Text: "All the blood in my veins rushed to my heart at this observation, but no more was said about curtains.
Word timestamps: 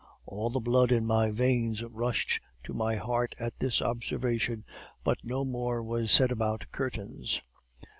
"All 0.25 0.49
the 0.49 0.59
blood 0.59 0.91
in 0.91 1.05
my 1.05 1.29
veins 1.29 1.83
rushed 1.83 2.41
to 2.63 2.73
my 2.73 2.95
heart 2.95 3.35
at 3.37 3.59
this 3.59 3.83
observation, 3.83 4.65
but 5.03 5.19
no 5.23 5.45
more 5.45 5.83
was 5.83 6.09
said 6.09 6.31
about 6.31 6.65
curtains. 6.71 7.39